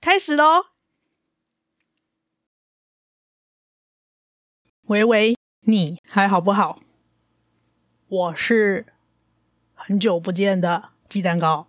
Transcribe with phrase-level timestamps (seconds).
[0.00, 0.64] 开始喽！
[4.86, 6.80] 喂喂，你还好不好？
[8.08, 8.86] 我是
[9.74, 11.66] 很久不见的鸡蛋糕。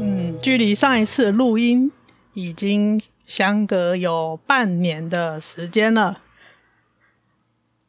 [0.00, 1.92] 嗯，距离上一次录音
[2.32, 3.00] 已经。
[3.34, 6.22] 相隔有半年的时间了，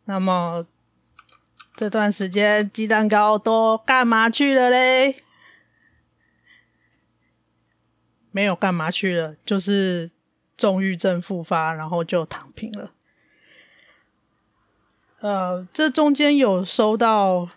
[0.06, 0.66] 那么
[1.76, 5.16] 这段时间鸡蛋糕都干嘛去了嘞？
[8.32, 10.10] 没有干嘛去了，就是
[10.58, 12.94] 重郁症复发，然后就躺平了。
[15.20, 17.48] 呃，这中间有收到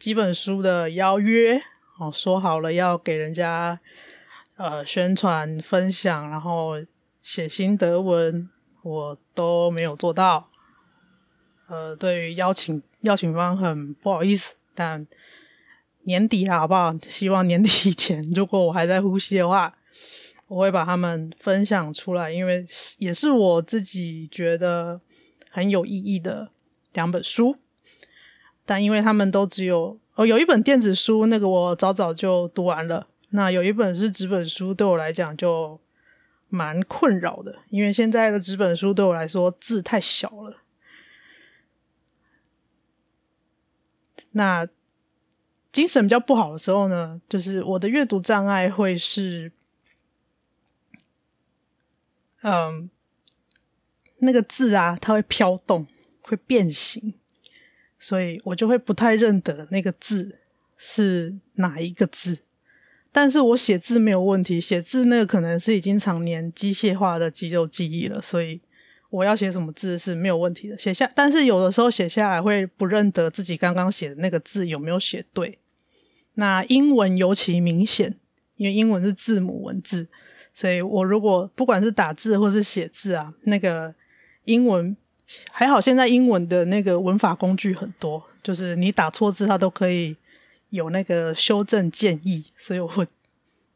[0.00, 1.62] 几本书的邀约，
[2.00, 3.78] 哦，说好了要给人家。
[4.62, 6.74] 呃，宣传分享，然后
[7.20, 8.48] 写心得文，
[8.82, 10.48] 我都没有做到。
[11.66, 15.04] 呃，对于邀请邀请方很不好意思，但
[16.02, 16.96] 年底了，好不好？
[17.08, 19.76] 希望年底以前，如果我还在呼吸的话，
[20.46, 22.64] 我会把他们分享出来，因为
[22.98, 25.00] 也是我自己觉得
[25.50, 26.52] 很有意义的
[26.92, 27.56] 两本书。
[28.64, 33.08] 但因为他们都只有哦，有一本电子书，那个我早早就读完了。
[33.34, 35.80] 那有一本是纸本书，对我来讲就
[36.48, 40.58] 蛮困扰的，因为现在的纸本书对我来说字太小了。
[44.32, 44.68] 那
[45.70, 49.50] 精神比较不好的时候呢，就是我的阅读障碍会是，
[52.42, 52.90] 嗯，
[54.18, 55.86] 那个字啊，它会飘动，
[56.20, 57.14] 会变形，
[57.98, 60.40] 所以我就会不太认得那个字
[60.76, 62.40] 是哪一个字。
[63.14, 68.58] 但是我写字没有问题，写字那个可能是已经常年机械化的肌肉记忆了，所以
[69.10, 70.78] 我要写什么字是没有问题的。
[70.78, 75.58] 写下，但是有的时候写下来会不认得自己刚刚写的那个字有没有写对。
[76.36, 78.16] 那英文尤其明显，
[78.56, 80.08] 因为英文是字母文字，
[80.54, 83.94] 所以我如果不管是打字或是写字啊，那个
[84.46, 84.96] 英文
[85.50, 90.16] 还好，现在英文的那个文法工具很多，就是你打错字它都可以。
[90.72, 93.06] 有那个修正建议，所以我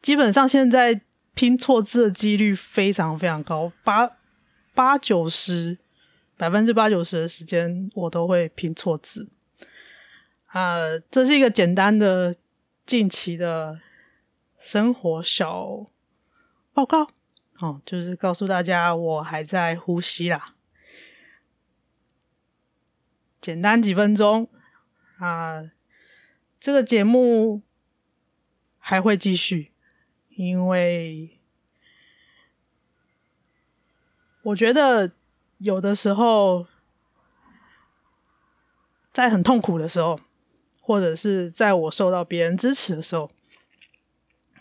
[0.00, 1.02] 基本上现在
[1.34, 4.10] 拼错字的几率非常非常高，八
[4.74, 5.76] 八九十
[6.38, 9.28] 百分之八九十的时间我都会拼错字。
[10.46, 12.34] 啊、呃，这是一个简单的
[12.86, 13.78] 近期的
[14.58, 15.90] 生活小
[16.72, 17.10] 报告，
[17.58, 20.54] 哦，就是告诉大家我还在呼吸啦，
[23.38, 24.48] 简单几分钟
[25.18, 25.72] 啊。
[26.58, 27.62] 这个节目
[28.78, 29.72] 还会继续，
[30.30, 31.38] 因为
[34.42, 35.12] 我觉得
[35.58, 36.66] 有的时候
[39.12, 40.18] 在很痛苦的时候，
[40.80, 43.30] 或者是在我受到别人支持的时候，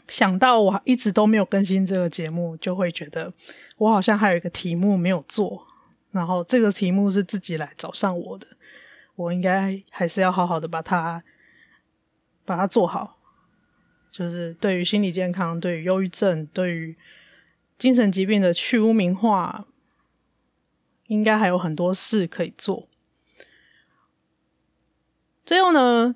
[0.07, 3.33] 想到我一直都没有更新这个节目，就会觉得
[3.77, 5.65] 我好像还有一个题目没有做，
[6.11, 8.47] 然后这个题目是自己来找上我的，
[9.15, 11.23] 我应该还是要好好的把它。
[12.45, 13.19] 把它做好，
[14.11, 16.95] 就是对于心理健康、对于忧郁症、对于
[17.77, 19.65] 精神疾病的去污名化，
[21.07, 22.87] 应该还有很多事可以做。
[25.45, 26.15] 最后呢，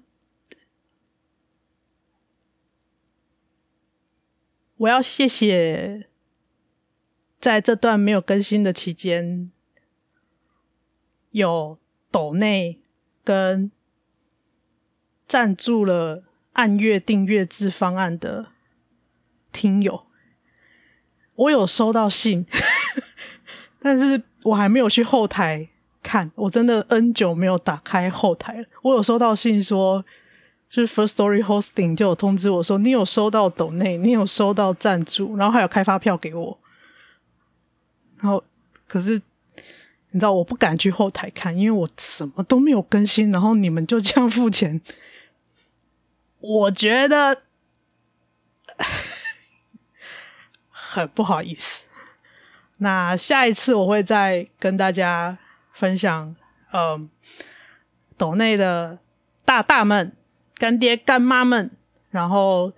[4.77, 6.07] 我要谢谢
[7.39, 9.51] 在这段没有更新的期间，
[11.31, 11.77] 有
[12.09, 12.79] 抖内
[13.23, 13.71] 跟
[15.29, 16.23] 赞助了
[16.53, 18.47] 按月订阅制方案的
[19.53, 20.03] 听友。
[21.35, 22.45] 我有收到信，
[23.79, 25.69] 但是我还没有去后台
[26.03, 26.29] 看。
[26.35, 28.65] 我真的 N 久没有打开后台了。
[28.81, 30.03] 我有收到信说，
[30.69, 36.59] 就是 First Story Hosting 就有通知我说，你有收到抖内，你有收到赞助，然后还有开发票给我。
[38.17, 38.43] 然后，
[38.87, 39.21] 可是
[40.09, 44.81] 你知道，我不敢去后台看，因为我什么都没有更新，然后你们就这样付钱，
[46.39, 47.43] 我觉得。
[50.71, 51.83] 很不好意思，
[52.77, 55.37] 那下一次我会再跟大家
[55.71, 56.35] 分享，
[56.73, 57.07] 嗯，
[58.17, 58.97] 抖内的
[59.45, 60.17] 大大们、
[60.55, 61.69] 干爹干妈们，
[62.09, 62.73] 然后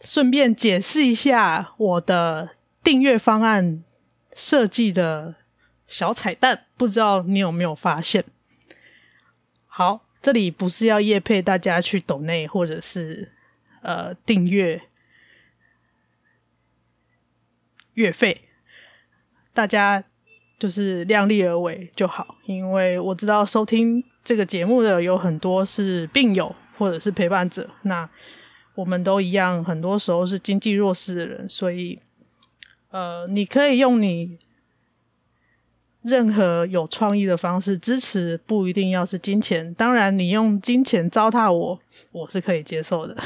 [0.00, 3.82] 顺便解释一下我的订阅方案
[4.36, 5.34] 设计的
[5.88, 8.24] 小彩蛋，不知道你有没有发现？
[9.66, 13.32] 好，这里不是要业配大家去抖内或者是
[13.82, 14.82] 呃订阅。
[17.94, 18.42] 月费，
[19.52, 20.02] 大家
[20.58, 28.08] 就是量力而为就好，因为我知道收听这个节目的有很多是病友或者是陪伴者，那
[28.74, 31.98] 我们都一样，很多时候是经济弱势的人，所以
[32.90, 34.38] 呃，你可以用你
[36.02, 41.78] 任何有创意的方式支持，不一定要是金钱，当然你用金钱糟蹋我，
[42.12, 43.16] 我是可以接受的。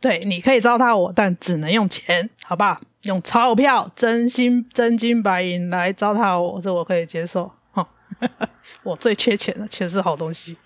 [0.00, 2.80] 对，你可以糟蹋我，但只能用钱，好不好？
[3.02, 7.52] 用钞票，真心真金白银来糟蹋我，这我可以接受。
[7.70, 7.88] 哈，
[8.82, 10.56] 我最缺钱了，钱是好东西。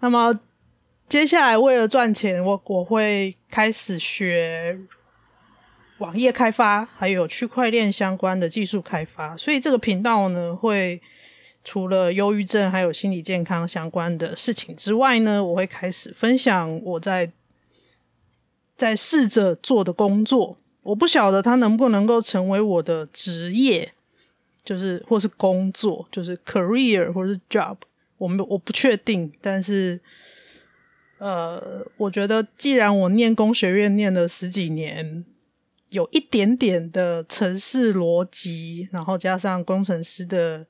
[0.00, 0.40] 那么
[1.08, 4.78] 接下来为了赚钱，我我会开始学
[5.98, 9.36] 网页开发，还有区块链相关的技术开发。
[9.36, 11.00] 所以这个频道呢，会。
[11.66, 17.32] 除了忧郁症还有心理健康相关的事情之外呢，我会开始分享我在
[18.76, 20.58] 在试着做的工作。
[20.82, 23.94] 我不晓得它能不能够成为我的职业，
[24.62, 27.78] 就是或是工作，就是 career 或是 job，
[28.18, 29.32] 我们我不确定。
[29.40, 29.98] 但是，
[31.16, 35.24] 呃，我觉得既然我念工学院念了十几年，
[35.94, 40.66] 有一点点的城市逻辑，然后加上工程师的。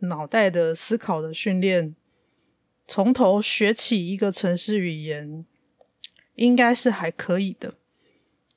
[0.00, 1.96] 脑袋的思考的训练，
[2.86, 5.46] 从头学起一个城市语言，
[6.34, 7.72] 应该是还可以的。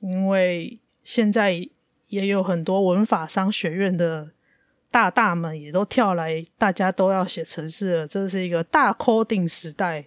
[0.00, 1.66] 因为现在
[2.08, 4.32] 也有很多文法商学院的
[4.90, 8.06] 大大们也都跳来，大家都要写城市了。
[8.06, 10.04] 这是一个大 coding 时代，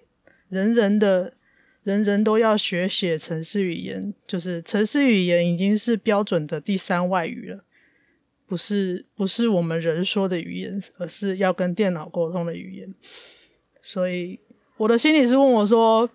[0.50, 1.34] 人人的
[1.84, 7.66] 人人都要学写程式语言，就是程式语言已经是标准的第三外语了。
[8.46, 12.94] 不是不是我们人说的语言，而是要跟电脑沟通的语言。
[13.82, 14.40] 所以
[14.78, 16.10] 我的心理是问我说：“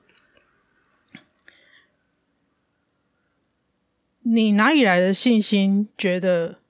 [4.22, 6.60] 你哪里来的信心，觉得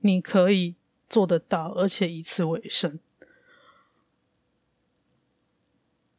[0.00, 0.74] 你可以
[1.08, 2.98] 做得到，而且以此为生？”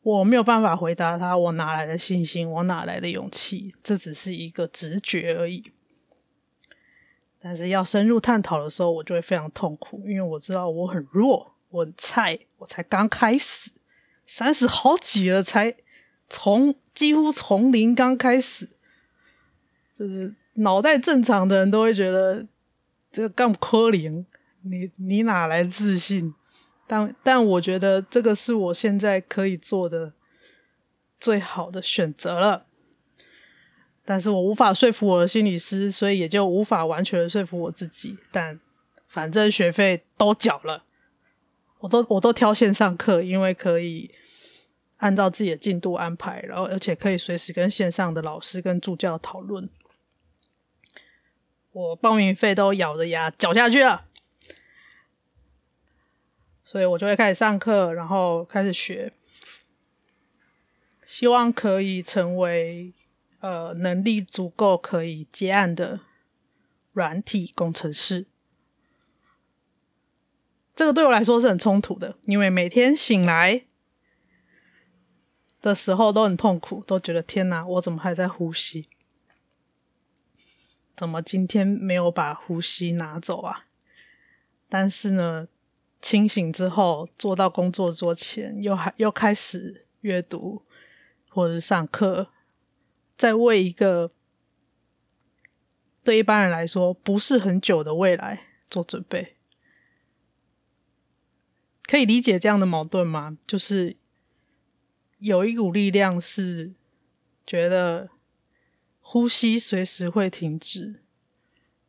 [0.08, 3.76] 我没有办法回答他，我哪来的信心，我哪来的勇气？
[3.84, 5.62] 这只是一个直觉而已。
[7.42, 13.72] 但是要深入探讨的时候，我就会非常痛苦，因为我知道我很弱，我很菜，我才刚开始，
[14.26, 15.76] 三十好几了，才
[16.30, 18.70] 从几乎从零刚开始，
[19.94, 22.48] 就是脑袋正常的人都会觉得
[23.12, 24.26] 这个干不科零，
[24.62, 26.34] 你你哪来自信？
[26.88, 30.14] 但但我觉得这个是我现在可以做的
[31.20, 32.66] 最好的选择了。
[34.06, 38.18] 但是我无法说服我的心理师，所以也就无法完全的说服我自己。
[38.32, 38.58] 但
[39.06, 40.86] 反正学费都缴了，
[41.80, 44.10] 我都我都挑线上课，因为可以
[44.98, 49.70] 按照自己的进度安排，然后而且可以随时跟线上的老师跟助教讨论。
[51.74, 54.06] 我报名费都咬着牙缴下去了，
[56.68, 59.14] 所以我就会开始上课，然后开始学，
[61.06, 62.94] 希望可以成为。
[63.40, 66.00] 呃，能力足够可以接案的
[66.92, 68.26] 软体工程师，
[70.76, 73.64] 这个对我来说是很冲突的，因为每天醒来
[75.62, 78.86] 的时候都很痛苦，都觉得天哪，我怎么还在呼吸？
[80.96, 83.68] 怎么今天没有把呼吸拿走啊？
[84.68, 85.48] 但是呢，
[86.02, 90.64] 清醒之后坐到工作桌前，又还又开始阅读
[91.30, 92.32] 或者上课，
[93.18, 94.12] 在为一个
[96.04, 99.36] 对一般人来说不是很久的未来做准备。
[101.84, 103.38] 可以理解这样的矛盾吗？
[103.48, 103.98] 就是
[105.20, 106.74] 有一股力量是
[107.46, 108.10] 觉得
[109.00, 111.02] 呼吸随时会停止，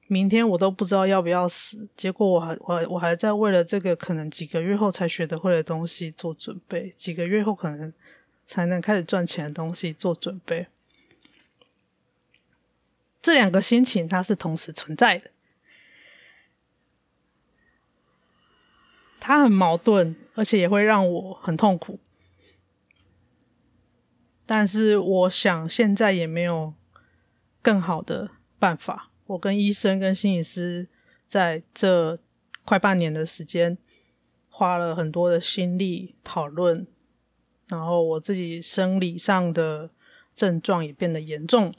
[0.09, 7.93] 明天我都不知道要不要死，结果我还我我还在为了这个可能几个月后才学得会的东西做准备，几个月后可能
[8.47, 10.69] 才能开始赚钱的东西做准备。
[13.21, 15.31] 这两个心情它是同时存在的。
[19.21, 22.01] 它很矛盾，而且也会让我很痛苦。
[24.47, 26.73] 但是我想现在也没有
[27.61, 29.08] 更好的办法。
[29.29, 30.89] 我跟医生、跟心理师
[31.29, 32.19] 在这
[32.65, 33.79] 快半年的时间，
[34.49, 36.87] 花了很多的心力讨论，
[37.69, 39.91] 然后我自己生理上的
[40.35, 41.75] 症状也变得严重。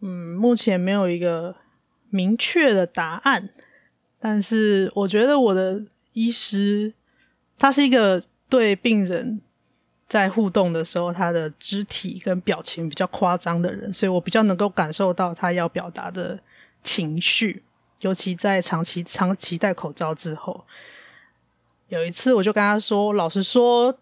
[0.00, 1.56] 嗯，目前没有一个
[2.10, 3.50] 明确的答案。
[4.18, 6.94] 但是我觉得我的医师，
[7.58, 9.42] 他是一个对病人
[10.06, 16.38] 在互动的时候，他的肢体跟表情比较夸张的人，所以我比较能够感受到他要表达的
[16.82, 17.62] 情绪，
[18.00, 20.64] 尤其在长期长期戴口罩之后。
[21.88, 23.98] 有一次我就跟他说：“老实说，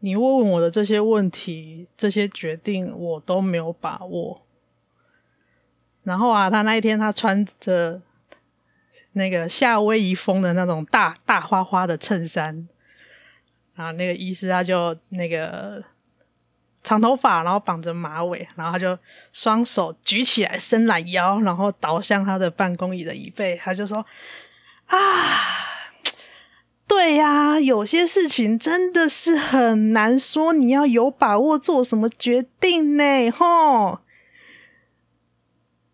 [0.00, 4.42] 你问问我的这些问题、这些决定，我都没有把握。”
[6.04, 8.00] 然后啊，他那一天他穿着。
[9.12, 12.68] 那个夏威夷风的那种大大花花的衬衫，
[13.82, 15.82] 然后那个医师他就那个
[16.84, 18.96] 长头发，然后绑着马尾，然后他就
[19.32, 24.06] 双手举起来伸懒腰，然后倒向他的办公椅的椅背，他就说
[24.86, 24.98] ：“啊，
[26.86, 33.30] 对呀，有些事情真的是很难说，你要有把握做什么决定呢？
[33.32, 33.98] 吼。”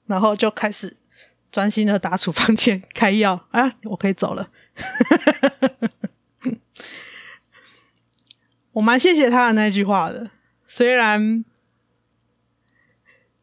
[0.04, 0.98] 然后就开始。
[1.50, 3.72] 专心的打处方 签、开药啊！
[3.84, 4.50] 我可以走了。
[8.78, 10.30] 我蛮谢谢他的那句话的，
[10.68, 11.44] 虽然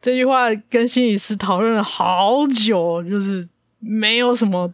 [0.00, 3.46] 这句话跟心理师讨论了好久，就是
[3.78, 4.72] 没有什么，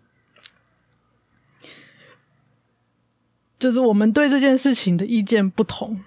[3.58, 6.00] 就是我们对这件事情的意见不同，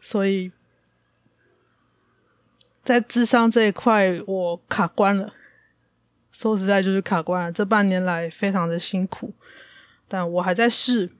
[0.00, 0.52] 所以
[2.84, 5.34] 在智商这一块我卡关了。
[6.30, 7.50] 说实在，就是卡关了。
[7.50, 9.34] 这半年来非常的辛苦，
[10.06, 11.10] 但我还在试。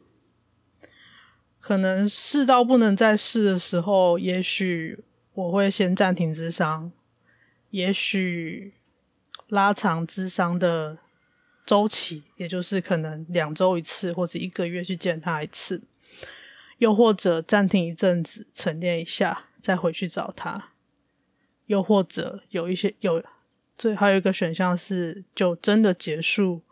[1.62, 4.98] 可能试到不能再试的时候，也许
[5.32, 6.90] 我会先暂停咨商，
[7.70, 8.74] 也许
[9.46, 10.98] 拉长咨商的
[11.64, 15.84] 周期，也就是可能两周一次，或者一个月去见他一次，
[16.78, 20.72] 又或者暂停一阵子，沉淀一下，再回去找他，
[21.66, 23.24] 又或者有一些有。
[23.78, 26.62] 最后还有一个选项是，就真的结束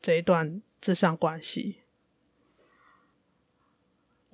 [0.00, 1.80] 这一段咨商关系。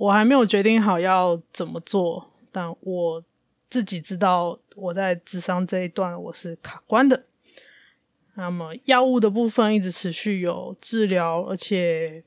[0.03, 3.25] 我还没有决定好要怎么做，但我
[3.71, 7.23] 自己知道我在智商这一段我是卡关的。
[8.35, 12.25] 那么药物的部分一直持续有治疗，而且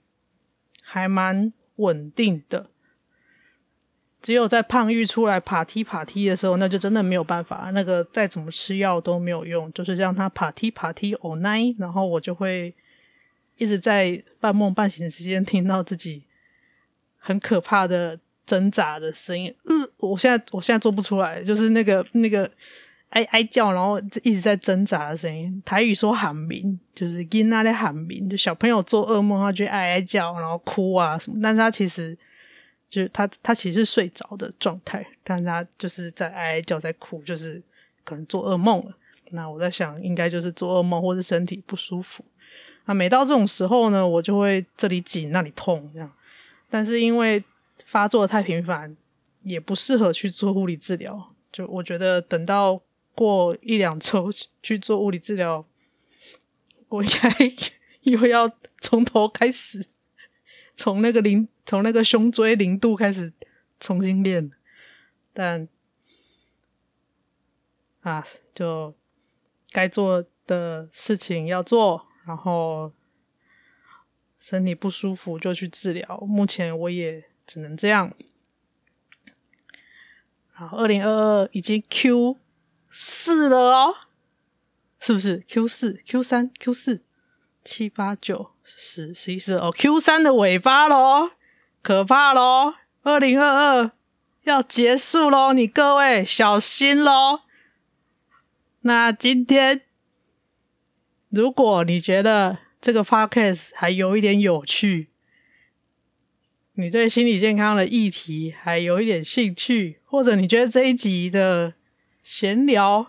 [0.84, 2.70] 还蛮稳定的。
[4.22, 7.72] 只有在胖玉出来爬梯爬梯的时候，那就真的没有办法。
[7.74, 12.74] 那个再怎么吃药都没有用，就是让他爬梯爬梯 all night，然后我就会
[13.58, 16.24] 一直在半梦半醒之间听到自己
[17.26, 19.52] 很可怕的挣扎的声音。
[19.64, 22.50] 呃，我现在我现在做不出来，就是那个那个
[23.10, 25.62] 哀哀叫，然后一直在挣扎的声音。
[25.66, 32.18] 台语说喊鸣，就是囡仔在喊鸣，就小朋友做噩梦，他就哀哀叫，然后哭啊什么，但是他其实。
[32.88, 37.62] 就他，他其实是睡着的状态，但他就是在哀哀叫，在哭，就是
[38.06, 38.96] 可能做噩梦了。
[39.32, 42.24] 那我在想，应该就是做噩梦，或是身体不舒服。
[42.86, 46.10] 啊每到这种时候呢，我就会这里紧，那里痛，这样。
[46.70, 47.44] 但是因为
[47.86, 48.96] 发作太频繁，
[49.44, 51.34] 也不适合去做物理治疗。
[51.52, 52.82] 就我觉得，等到
[53.14, 54.30] 过一两周
[54.62, 55.66] 去做物理治疗，
[56.90, 57.32] 我应该
[58.04, 59.86] 又要从头开始。
[60.78, 63.32] 从那个零，从那个胸椎零度开始
[63.80, 64.52] 重新练，
[65.32, 65.70] 但
[68.02, 68.94] 啊，就
[69.72, 72.92] 该做的事情要做，然后
[74.48, 76.20] 身体不舒服就去治疗。
[76.28, 78.14] 目前我也只能这样。
[80.54, 82.38] 好，二零二二已经 Q
[82.92, 83.96] 四了哦，
[85.00, 87.04] 是不是？Q 四、Q 三、Q 四、
[87.64, 91.32] 七八九十、十一、十二哦，Q 三的尾巴喽，
[91.82, 92.76] 可怕喽！
[93.02, 93.92] 二零二二
[94.44, 97.40] 要结束喽，你各位小心喽。
[98.82, 99.82] 那今天，
[101.30, 105.08] 如果你觉得这个 podcast 还有一点有趣，
[106.74, 111.74] 你对心理健康的议题还有一点兴趣，或者你觉得这一集的
[112.22, 113.08] 闲聊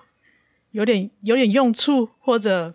[0.70, 2.74] 有点有点用处，或者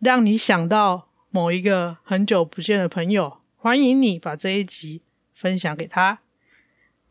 [0.00, 5.02] 让你想到某一个很久不见的朋友，欢迎你把这一集
[5.32, 6.18] 分享给他。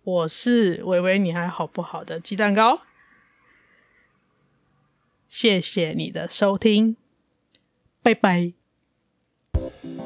[0.04, 2.82] 我是微微，你还好不好的鸡蛋糕？
[5.30, 6.98] 谢谢你的收听，
[8.04, 8.55] 拜拜。
[9.56, 10.05] Bye.